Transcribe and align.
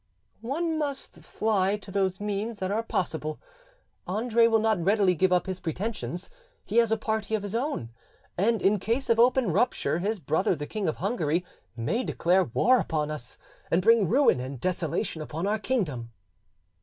"One 0.41 0.79
must 0.79 1.13
fly 1.19 1.77
to 1.77 1.91
those 1.91 2.19
means 2.19 2.57
that 2.57 2.71
are 2.71 2.81
possible. 2.81 3.39
Andre 4.07 4.47
will 4.47 4.57
not 4.57 4.83
readily 4.83 5.13
give 5.13 5.31
up 5.31 5.45
his 5.45 5.59
pretensions: 5.59 6.31
he 6.65 6.77
has 6.77 6.91
a 6.91 6.97
party 6.97 7.35
of 7.35 7.43
his 7.43 7.53
own, 7.53 7.91
and 8.35 8.63
in 8.63 8.79
case 8.79 9.11
of 9.11 9.19
open 9.19 9.51
rupture 9.51 9.99
his 9.99 10.19
brother 10.19 10.55
the 10.55 10.65
King 10.65 10.87
of 10.87 10.95
Hungary 10.95 11.45
may 11.77 12.03
declare 12.03 12.45
war 12.45 12.79
upon 12.79 13.11
us, 13.11 13.37
and 13.69 13.83
bring 13.83 14.09
ruin 14.09 14.39
and 14.39 14.59
desolation 14.59 15.21
upon 15.21 15.45
our 15.45 15.59
kingdom." 15.59 16.11